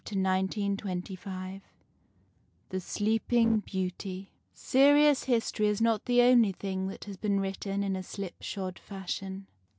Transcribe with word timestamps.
THE 0.03 0.15
SLEEPING 0.15 0.71
BEAUTY 0.71 1.61
THE 2.71 2.79
SLEEPING 2.81 3.59
BEAUTY. 3.59 4.31
¥ 4.53 4.53
S 4.55 4.73
ERIOUS 4.73 5.25
history 5.25 5.67
is 5.67 5.79
not 5.79 6.05
the 6.05 6.23
only 6.23 6.51
thing 6.53 6.87
that 6.87 7.03
has 7.05 7.17
been 7.17 7.39
written 7.39 7.83
in 7.83 7.95
a 7.95 8.01
slipshod 8.01 8.79
fashion. 8.79 9.45